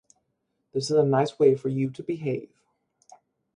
[0.73, 2.49] This is a nice way for you to behave.